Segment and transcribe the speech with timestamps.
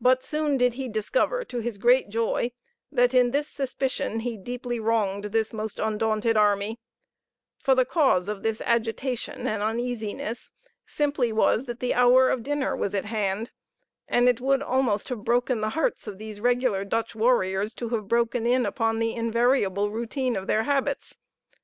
[0.00, 2.50] But soon did he discover, to his great joy,
[2.90, 6.80] that in this suspicion he deeply wronged this most undaunted army;
[7.62, 10.50] for the cause of this agitation and uneasiness
[10.86, 13.52] simply was that the hour of dinner was at hand,
[14.08, 18.08] and it would almost have broken the hearts of these regular Dutch warriors to have
[18.08, 21.16] broken in upon the invariable routine of their habits.